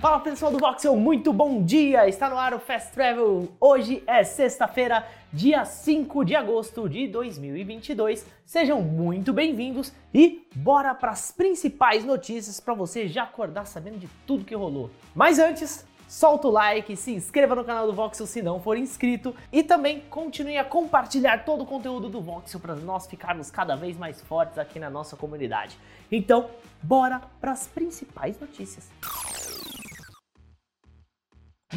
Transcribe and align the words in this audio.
Fala 0.00 0.20
pessoal 0.20 0.52
do 0.52 0.58
Voxel, 0.58 0.94
muito 0.94 1.32
bom 1.32 1.60
dia! 1.60 2.08
Está 2.08 2.30
no 2.30 2.38
ar 2.38 2.54
o 2.54 2.60
Fast 2.60 2.92
Travel. 2.92 3.48
Hoje 3.60 4.00
é 4.06 4.22
sexta-feira, 4.22 5.04
dia 5.32 5.64
5 5.64 6.24
de 6.24 6.36
agosto 6.36 6.88
de 6.88 7.08
2022. 7.08 8.24
Sejam 8.46 8.80
muito 8.80 9.32
bem-vindos 9.32 9.92
e 10.14 10.46
bora 10.54 10.94
para 10.94 11.10
as 11.10 11.32
principais 11.32 12.04
notícias 12.04 12.60
para 12.60 12.74
você 12.74 13.08
já 13.08 13.24
acordar 13.24 13.64
sabendo 13.64 13.98
de 13.98 14.08
tudo 14.24 14.44
que 14.44 14.54
rolou. 14.54 14.88
Mas 15.16 15.40
antes, 15.40 15.84
solta 16.06 16.46
o 16.46 16.52
like, 16.52 16.94
se 16.96 17.10
inscreva 17.10 17.56
no 17.56 17.64
canal 17.64 17.84
do 17.84 17.92
Voxel 17.92 18.28
se 18.28 18.40
não 18.40 18.60
for 18.60 18.78
inscrito 18.78 19.34
e 19.52 19.64
também 19.64 20.04
continue 20.08 20.58
a 20.58 20.64
compartilhar 20.64 21.44
todo 21.44 21.64
o 21.64 21.66
conteúdo 21.66 22.08
do 22.08 22.20
Voxel 22.20 22.60
para 22.60 22.76
nós 22.76 23.08
ficarmos 23.08 23.50
cada 23.50 23.74
vez 23.74 23.96
mais 23.96 24.22
fortes 24.22 24.58
aqui 24.58 24.78
na 24.78 24.88
nossa 24.88 25.16
comunidade. 25.16 25.76
Então, 26.10 26.48
bora 26.80 27.20
para 27.40 27.50
as 27.50 27.66
principais 27.66 28.38
notícias. 28.38 28.88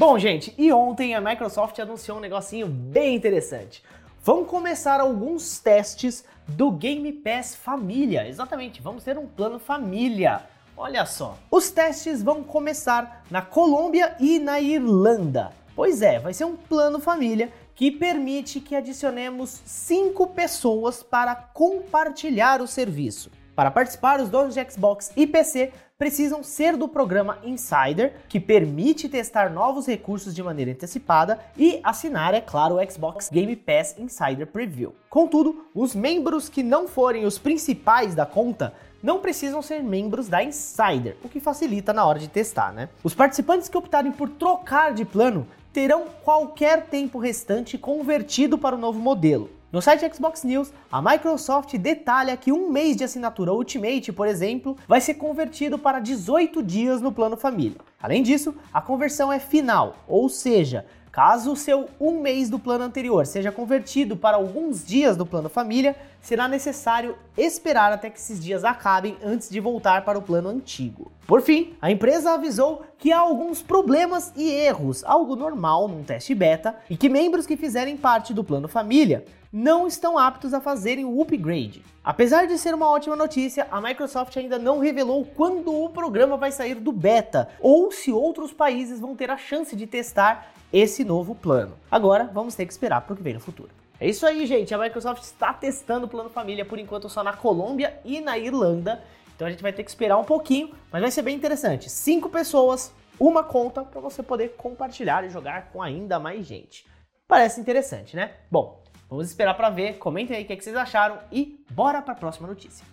Bom, 0.01 0.17
gente, 0.17 0.51
e 0.57 0.73
ontem 0.73 1.13
a 1.13 1.21
Microsoft 1.21 1.77
anunciou 1.77 2.17
um 2.17 2.21
negocinho 2.21 2.65
bem 2.65 3.15
interessante. 3.15 3.83
Vão 4.23 4.43
começar 4.43 4.99
alguns 4.99 5.59
testes 5.59 6.25
do 6.47 6.71
Game 6.71 7.13
Pass 7.13 7.55
Família. 7.55 8.27
Exatamente, 8.27 8.81
vamos 8.81 9.03
ter 9.03 9.15
um 9.15 9.27
plano 9.27 9.59
família. 9.59 10.41
Olha 10.75 11.05
só. 11.05 11.37
Os 11.51 11.69
testes 11.69 12.23
vão 12.23 12.43
começar 12.43 13.23
na 13.29 13.43
Colômbia 13.43 14.15
e 14.19 14.39
na 14.39 14.59
Irlanda. 14.59 15.51
Pois 15.75 16.01
é, 16.01 16.17
vai 16.17 16.33
ser 16.33 16.45
um 16.45 16.55
plano 16.55 16.99
família 16.99 17.53
que 17.75 17.91
permite 17.91 18.59
que 18.59 18.75
adicionemos 18.75 19.61
cinco 19.65 20.25
pessoas 20.25 21.03
para 21.03 21.35
compartilhar 21.35 22.59
o 22.59 22.65
serviço. 22.65 23.29
Para 23.55 23.69
participar, 23.69 24.19
os 24.19 24.29
donos 24.29 24.55
de 24.55 24.71
Xbox 24.71 25.11
e 25.15 25.27
PC 25.27 25.71
precisam 26.01 26.41
ser 26.41 26.75
do 26.75 26.87
programa 26.87 27.37
Insider, 27.43 28.13
que 28.27 28.39
permite 28.39 29.07
testar 29.07 29.51
novos 29.51 29.85
recursos 29.85 30.33
de 30.33 30.41
maneira 30.41 30.71
antecipada, 30.71 31.39
e 31.55 31.79
assinar, 31.83 32.33
é 32.33 32.41
claro, 32.41 32.77
o 32.77 32.91
Xbox 32.91 33.29
Game 33.29 33.55
Pass 33.55 33.95
Insider 33.99 34.47
Preview. 34.47 34.95
Contudo, 35.11 35.67
os 35.75 35.93
membros 35.93 36.49
que 36.49 36.63
não 36.63 36.87
forem 36.87 37.23
os 37.23 37.37
principais 37.37 38.15
da 38.15 38.25
conta 38.25 38.73
não 39.03 39.19
precisam 39.19 39.61
ser 39.61 39.83
membros 39.83 40.27
da 40.27 40.43
Insider, 40.43 41.17
o 41.23 41.29
que 41.29 41.39
facilita 41.39 41.93
na 41.93 42.03
hora 42.03 42.17
de 42.17 42.27
testar, 42.27 42.73
né? 42.73 42.89
Os 43.03 43.13
participantes 43.13 43.69
que 43.69 43.77
optarem 43.77 44.11
por 44.11 44.27
trocar 44.27 44.95
de 44.95 45.05
plano 45.05 45.45
terão 45.71 46.05
qualquer 46.23 46.87
tempo 46.87 47.19
restante 47.19 47.77
convertido 47.77 48.57
para 48.57 48.75
o 48.75 48.79
novo 48.79 48.99
modelo. 48.99 49.51
No 49.71 49.81
site 49.81 50.13
Xbox 50.13 50.43
News, 50.43 50.73
a 50.91 51.01
Microsoft 51.01 51.77
detalha 51.77 52.35
que 52.35 52.51
um 52.51 52.69
mês 52.69 52.97
de 52.97 53.05
assinatura 53.05 53.53
Ultimate, 53.53 54.11
por 54.11 54.27
exemplo, 54.27 54.75
vai 54.85 54.99
ser 54.99 55.13
convertido 55.13 55.79
para 55.79 55.99
18 55.99 56.61
dias 56.61 57.01
no 57.01 57.09
plano 57.09 57.37
família. 57.37 57.77
Além 58.01 58.21
disso, 58.21 58.53
a 58.73 58.81
conversão 58.81 59.31
é 59.31 59.39
final, 59.39 59.95
ou 60.09 60.27
seja, 60.27 60.85
Caso 61.11 61.51
o 61.51 61.57
seu 61.57 61.89
um 61.99 62.21
mês 62.21 62.49
do 62.49 62.57
plano 62.57 62.85
anterior 62.85 63.25
seja 63.25 63.51
convertido 63.51 64.15
para 64.15 64.37
alguns 64.37 64.85
dias 64.85 65.17
do 65.17 65.25
plano 65.25 65.49
família, 65.49 65.93
será 66.21 66.47
necessário 66.47 67.17
esperar 67.37 67.91
até 67.91 68.09
que 68.09 68.17
esses 68.17 68.41
dias 68.41 68.63
acabem 68.63 69.17
antes 69.21 69.49
de 69.49 69.59
voltar 69.59 70.05
para 70.05 70.17
o 70.17 70.21
plano 70.21 70.47
antigo. 70.47 71.11
Por 71.27 71.41
fim, 71.41 71.75
a 71.81 71.91
empresa 71.91 72.31
avisou 72.31 72.83
que 72.97 73.11
há 73.11 73.19
alguns 73.19 73.61
problemas 73.61 74.31
e 74.37 74.51
erros, 74.51 75.03
algo 75.03 75.35
normal 75.35 75.89
num 75.89 76.01
teste 76.01 76.33
beta, 76.33 76.75
e 76.89 76.95
que 76.95 77.09
membros 77.09 77.45
que 77.45 77.57
fizerem 77.57 77.97
parte 77.97 78.33
do 78.33 78.43
plano 78.43 78.69
família 78.69 79.25
não 79.51 79.85
estão 79.85 80.17
aptos 80.17 80.53
a 80.53 80.61
fazerem 80.61 81.03
o 81.03 81.21
upgrade. 81.21 81.83
Apesar 82.01 82.47
de 82.47 82.57
ser 82.57 82.73
uma 82.73 82.89
ótima 82.89 83.17
notícia, 83.17 83.67
a 83.69 83.81
Microsoft 83.81 84.35
ainda 84.37 84.57
não 84.57 84.79
revelou 84.79 85.25
quando 85.25 85.75
o 85.75 85.89
programa 85.89 86.37
vai 86.37 86.53
sair 86.53 86.75
do 86.75 86.91
beta 86.93 87.49
ou 87.59 87.91
se 87.91 88.13
outros 88.13 88.53
países 88.53 88.97
vão 88.97 89.13
ter 89.13 89.29
a 89.29 89.37
chance 89.37 89.75
de 89.75 89.85
testar 89.85 90.53
esse 90.71 91.03
novo 91.03 91.35
plano. 91.35 91.77
Agora 91.89 92.29
vamos 92.31 92.55
ter 92.55 92.65
que 92.65 92.71
esperar 92.71 93.01
para 93.01 93.13
o 93.13 93.17
que 93.17 93.23
vem 93.23 93.33
no 93.33 93.39
futuro. 93.39 93.69
É 93.99 94.07
isso 94.07 94.25
aí, 94.25 94.45
gente. 94.45 94.73
A 94.73 94.77
Microsoft 94.77 95.21
está 95.21 95.53
testando 95.53 96.05
o 96.05 96.09
plano 96.09 96.29
família 96.29 96.65
por 96.65 96.79
enquanto 96.79 97.07
só 97.07 97.23
na 97.23 97.33
Colômbia 97.33 97.99
e 98.03 98.19
na 98.19 98.37
Irlanda. 98.37 99.03
Então 99.35 99.47
a 99.47 99.51
gente 99.51 99.61
vai 99.61 99.71
ter 99.71 99.83
que 99.83 99.89
esperar 99.89 100.17
um 100.17 100.23
pouquinho, 100.23 100.71
mas 100.91 101.01
vai 101.01 101.11
ser 101.11 101.21
bem 101.21 101.35
interessante. 101.35 101.89
Cinco 101.89 102.29
pessoas, 102.29 102.93
uma 103.19 103.43
conta 103.43 103.83
para 103.83 104.01
você 104.01 104.23
poder 104.23 104.55
compartilhar 104.57 105.23
e 105.23 105.29
jogar 105.29 105.69
com 105.71 105.81
ainda 105.81 106.19
mais 106.19 106.45
gente. 106.45 106.85
Parece 107.27 107.61
interessante, 107.61 108.15
né? 108.15 108.31
Bom, 108.49 108.83
vamos 109.09 109.27
esperar 109.27 109.53
para 109.53 109.69
ver. 109.69 109.97
Comentem 109.97 110.35
aí 110.35 110.43
o 110.43 110.45
que, 110.47 110.53
é 110.53 110.55
que 110.55 110.63
vocês 110.63 110.75
acharam 110.75 111.19
e 111.31 111.63
bora 111.71 112.01
para 112.01 112.13
a 112.13 112.17
próxima 112.17 112.47
notícia. 112.47 112.85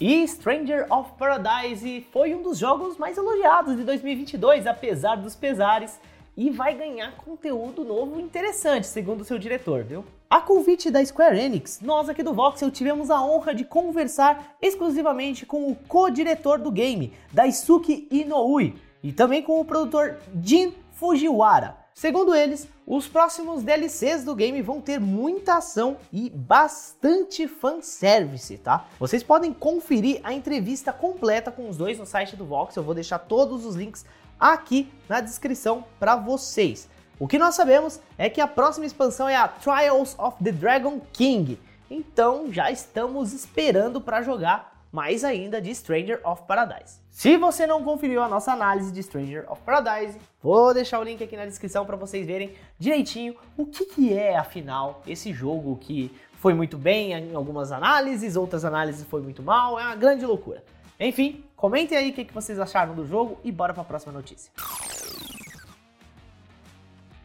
E 0.00 0.26
Stranger 0.26 0.86
of 0.90 1.10
Paradise 1.18 2.06
foi 2.10 2.34
um 2.34 2.40
dos 2.40 2.56
jogos 2.56 2.96
mais 2.96 3.18
elogiados 3.18 3.76
de 3.76 3.84
2022, 3.84 4.66
apesar 4.66 5.16
dos 5.16 5.36
pesares, 5.36 6.00
e 6.34 6.48
vai 6.48 6.74
ganhar 6.74 7.14
conteúdo 7.18 7.84
novo 7.84 8.18
interessante, 8.18 8.86
segundo 8.86 9.26
seu 9.26 9.38
diretor, 9.38 9.84
viu? 9.84 10.02
A 10.30 10.40
convite 10.40 10.90
da 10.90 11.04
Square 11.04 11.38
Enix, 11.38 11.82
nós 11.82 12.08
aqui 12.08 12.22
do 12.22 12.32
Voxel 12.32 12.70
tivemos 12.70 13.10
a 13.10 13.22
honra 13.22 13.54
de 13.54 13.62
conversar 13.62 14.56
exclusivamente 14.62 15.44
com 15.44 15.70
o 15.70 15.76
co-diretor 15.76 16.58
do 16.58 16.70
game, 16.70 17.12
Daisuke 17.30 18.08
Inoue, 18.10 18.76
e 19.02 19.12
também 19.12 19.42
com 19.42 19.60
o 19.60 19.66
produtor 19.66 20.16
Jin 20.42 20.72
Fujiwara. 20.92 21.76
Segundo 22.00 22.34
eles, 22.34 22.66
os 22.86 23.06
próximos 23.06 23.62
DLCs 23.62 24.24
do 24.24 24.34
game 24.34 24.62
vão 24.62 24.80
ter 24.80 24.98
muita 24.98 25.58
ação 25.58 25.98
e 26.10 26.30
bastante 26.30 27.46
fanservice, 27.46 28.56
tá? 28.56 28.86
Vocês 28.98 29.22
podem 29.22 29.52
conferir 29.52 30.18
a 30.24 30.32
entrevista 30.32 30.94
completa 30.94 31.52
com 31.52 31.68
os 31.68 31.76
dois 31.76 31.98
no 31.98 32.06
site 32.06 32.36
do 32.36 32.46
Vox, 32.46 32.74
eu 32.74 32.82
vou 32.82 32.94
deixar 32.94 33.18
todos 33.18 33.66
os 33.66 33.76
links 33.76 34.06
aqui 34.40 34.90
na 35.10 35.20
descrição 35.20 35.84
para 35.98 36.16
vocês. 36.16 36.88
O 37.18 37.28
que 37.28 37.38
nós 37.38 37.54
sabemos 37.54 38.00
é 38.16 38.30
que 38.30 38.40
a 38.40 38.46
próxima 38.46 38.86
expansão 38.86 39.28
é 39.28 39.36
a 39.36 39.46
Trials 39.46 40.18
of 40.18 40.42
the 40.42 40.52
Dragon 40.52 41.02
King, 41.12 41.60
então 41.90 42.50
já 42.50 42.70
estamos 42.70 43.34
esperando 43.34 44.00
para 44.00 44.22
jogar 44.22 44.69
mais 44.92 45.24
ainda 45.24 45.60
de 45.60 45.74
Stranger 45.74 46.20
of 46.24 46.42
Paradise. 46.46 47.00
Se 47.10 47.36
você 47.36 47.66
não 47.66 47.82
conferiu 47.82 48.22
a 48.22 48.28
nossa 48.28 48.52
análise 48.52 48.92
de 48.92 49.02
Stranger 49.02 49.50
of 49.50 49.60
Paradise, 49.62 50.18
vou 50.42 50.72
deixar 50.72 50.98
o 50.98 51.02
link 51.02 51.22
aqui 51.22 51.36
na 51.36 51.46
descrição 51.46 51.84
para 51.84 51.96
vocês 51.96 52.26
verem 52.26 52.54
direitinho 52.78 53.34
o 53.56 53.66
que, 53.66 53.84
que 53.84 54.12
é, 54.12 54.36
afinal, 54.36 55.02
esse 55.06 55.32
jogo 55.32 55.76
que 55.76 56.10
foi 56.34 56.54
muito 56.54 56.78
bem 56.78 57.12
em 57.12 57.34
algumas 57.34 57.70
análises, 57.70 58.36
outras 58.36 58.64
análises 58.64 59.04
foi 59.04 59.20
muito 59.20 59.42
mal, 59.42 59.78
é 59.78 59.84
uma 59.84 59.96
grande 59.96 60.24
loucura. 60.24 60.64
Enfim, 60.98 61.44
comentem 61.56 61.96
aí 61.96 62.10
o 62.10 62.12
que, 62.12 62.24
que 62.24 62.34
vocês 62.34 62.58
acharam 62.58 62.94
do 62.94 63.06
jogo 63.06 63.38
e 63.44 63.52
bora 63.52 63.72
para 63.72 63.82
a 63.82 63.86
próxima 63.86 64.12
notícia. 64.12 64.50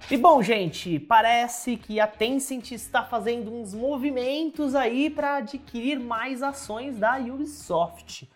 E 0.09 0.17
bom, 0.17 0.39
gente, 0.43 0.99
parece 0.99 1.77
que 1.77 1.99
a 1.99 2.05
Tencent 2.05 2.71
está 2.71 3.03
fazendo 3.03 3.51
uns 3.51 3.73
movimentos 3.73 4.75
aí 4.75 5.09
para 5.09 5.37
adquirir 5.37 5.99
mais 5.99 6.43
ações 6.43 6.99
da 6.99 7.17
Ubisoft. 7.17 8.29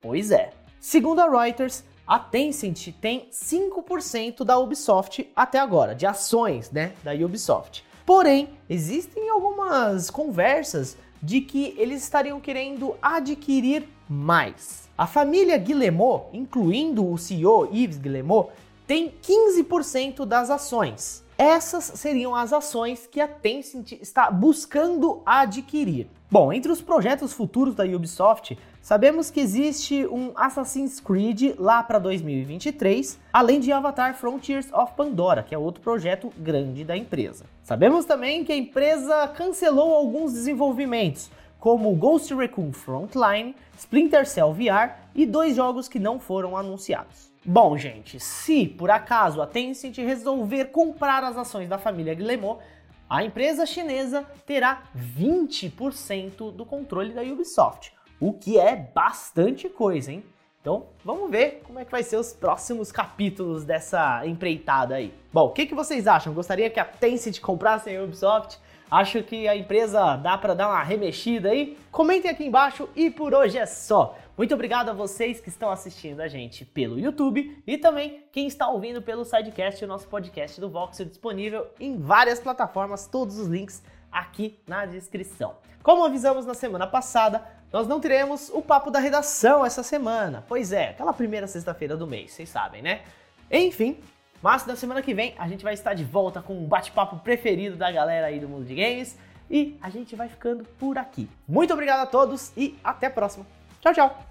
Pois 0.00 0.30
é. 0.30 0.50
Segundo 0.78 1.18
a 1.18 1.28
Reuters, 1.28 1.82
a 2.06 2.20
Tencent 2.20 2.92
tem 3.00 3.28
5% 3.32 4.44
da 4.44 4.60
Ubisoft 4.60 5.28
até 5.34 5.58
agora, 5.58 5.92
de 5.92 6.06
ações, 6.06 6.70
né, 6.70 6.92
da 7.02 7.12
Ubisoft. 7.12 7.84
Porém, 8.06 8.50
existem 8.70 9.28
algumas 9.28 10.10
conversas 10.10 10.96
de 11.20 11.40
que 11.40 11.74
eles 11.76 12.00
estariam 12.04 12.40
querendo 12.40 12.94
adquirir 13.02 13.88
mais. 14.08 14.88
A 14.96 15.06
família 15.06 15.58
Guillemot, 15.58 16.28
incluindo 16.32 17.04
o 17.04 17.18
CEO 17.18 17.68
Yves 17.72 17.98
Guillemot, 17.98 18.50
tem 18.88 19.12
15% 19.22 20.24
das 20.24 20.48
ações. 20.48 21.22
Essas 21.36 21.84
seriam 21.84 22.34
as 22.34 22.54
ações 22.54 23.06
que 23.06 23.20
a 23.20 23.28
Tencent 23.28 23.92
está 23.92 24.30
buscando 24.30 25.20
adquirir. 25.26 26.08
Bom, 26.30 26.50
entre 26.50 26.72
os 26.72 26.80
projetos 26.80 27.34
futuros 27.34 27.74
da 27.74 27.84
Ubisoft, 27.84 28.58
sabemos 28.80 29.30
que 29.30 29.40
existe 29.40 30.06
um 30.06 30.32
Assassin's 30.34 31.00
Creed 31.00 31.54
lá 31.58 31.82
para 31.82 31.98
2023, 31.98 33.18
além 33.30 33.60
de 33.60 33.70
Avatar 33.70 34.14
Frontiers 34.14 34.72
of 34.72 34.94
Pandora, 34.96 35.42
que 35.42 35.54
é 35.54 35.58
outro 35.58 35.82
projeto 35.82 36.32
grande 36.38 36.82
da 36.82 36.96
empresa. 36.96 37.44
Sabemos 37.62 38.06
também 38.06 38.42
que 38.42 38.52
a 38.52 38.56
empresa 38.56 39.28
cancelou 39.28 39.92
alguns 39.92 40.32
desenvolvimentos, 40.32 41.30
como 41.60 41.94
Ghost 41.94 42.34
Recon 42.34 42.72
Frontline, 42.72 43.54
Splinter 43.76 44.26
Cell 44.26 44.54
VR 44.54 44.94
e 45.14 45.26
dois 45.26 45.54
jogos 45.54 45.88
que 45.88 45.98
não 45.98 46.18
foram 46.18 46.56
anunciados. 46.56 47.28
Bom, 47.50 47.78
gente, 47.78 48.20
se 48.20 48.66
por 48.66 48.90
acaso 48.90 49.40
a 49.40 49.46
Tencent 49.46 49.96
resolver 49.96 50.66
comprar 50.66 51.24
as 51.24 51.34
ações 51.34 51.66
da 51.66 51.78
família 51.78 52.12
Guillemot, 52.12 52.60
a 53.08 53.24
empresa 53.24 53.64
chinesa 53.64 54.26
terá 54.44 54.82
20% 54.94 56.52
do 56.52 56.66
controle 56.66 57.14
da 57.14 57.22
Ubisoft, 57.22 57.90
o 58.20 58.34
que 58.34 58.58
é 58.58 58.76
bastante 58.76 59.66
coisa, 59.66 60.12
hein? 60.12 60.22
Então, 60.60 60.88
vamos 61.02 61.30
ver 61.30 61.62
como 61.64 61.78
é 61.78 61.86
que 61.86 61.90
vai 61.90 62.02
ser 62.02 62.18
os 62.18 62.34
próximos 62.34 62.92
capítulos 62.92 63.64
dessa 63.64 64.26
empreitada 64.26 64.96
aí. 64.96 65.14
Bom, 65.32 65.46
o 65.46 65.50
que, 65.50 65.64
que 65.64 65.74
vocês 65.74 66.06
acham? 66.06 66.34
Gostaria 66.34 66.68
que 66.68 66.78
a 66.78 66.84
Tencent 66.84 67.40
comprasse 67.40 67.96
a 67.96 68.02
Ubisoft? 68.02 68.58
Acho 68.90 69.22
que 69.22 69.46
a 69.46 69.54
empresa 69.54 70.16
dá 70.16 70.38
para 70.38 70.54
dar 70.54 70.68
uma 70.68 70.82
remexida 70.82 71.50
aí? 71.50 71.76
Comentem 71.90 72.30
aqui 72.30 72.44
embaixo 72.44 72.88
e 72.96 73.10
por 73.10 73.34
hoje 73.34 73.58
é 73.58 73.66
só. 73.66 74.16
Muito 74.36 74.54
obrigado 74.54 74.88
a 74.88 74.92
vocês 74.94 75.40
que 75.40 75.50
estão 75.50 75.70
assistindo 75.70 76.20
a 76.20 76.28
gente 76.28 76.64
pelo 76.64 76.98
YouTube 76.98 77.62
e 77.66 77.76
também 77.76 78.24
quem 78.32 78.46
está 78.46 78.66
ouvindo 78.68 79.02
pelo 79.02 79.24
Sidecast, 79.24 79.84
o 79.84 79.88
nosso 79.88 80.08
podcast 80.08 80.58
do 80.58 80.70
Voxel 80.70 81.04
disponível 81.04 81.66
em 81.78 81.98
várias 81.98 82.40
plataformas, 82.40 83.06
todos 83.06 83.38
os 83.38 83.46
links 83.46 83.82
aqui 84.10 84.58
na 84.66 84.86
descrição. 84.86 85.56
Como 85.82 86.04
avisamos 86.04 86.46
na 86.46 86.54
semana 86.54 86.86
passada, 86.86 87.44
nós 87.70 87.86
não 87.86 88.00
teremos 88.00 88.48
o 88.48 88.62
papo 88.62 88.90
da 88.90 88.98
redação 88.98 89.66
essa 89.66 89.82
semana. 89.82 90.44
Pois 90.48 90.72
é, 90.72 90.90
aquela 90.90 91.12
primeira 91.12 91.46
sexta-feira 91.46 91.94
do 91.94 92.06
mês, 92.06 92.30
vocês 92.30 92.48
sabem, 92.48 92.80
né? 92.80 93.02
Enfim, 93.50 93.98
mas 94.42 94.66
na 94.66 94.76
semana 94.76 95.02
que 95.02 95.14
vem 95.14 95.34
a 95.38 95.48
gente 95.48 95.64
vai 95.64 95.74
estar 95.74 95.94
de 95.94 96.04
volta 96.04 96.40
com 96.40 96.54
um 96.54 96.64
bate-papo 96.64 97.18
preferido 97.18 97.76
da 97.76 97.90
galera 97.90 98.26
aí 98.26 98.38
do 98.38 98.48
mundo 98.48 98.64
de 98.64 98.74
games 98.74 99.18
e 99.50 99.76
a 99.80 99.88
gente 99.90 100.14
vai 100.14 100.28
ficando 100.28 100.64
por 100.78 100.98
aqui. 100.98 101.28
Muito 101.46 101.72
obrigado 101.72 102.00
a 102.00 102.06
todos 102.06 102.52
e 102.56 102.78
até 102.84 103.06
a 103.06 103.10
próxima. 103.10 103.46
Tchau, 103.80 103.92
tchau! 103.92 104.27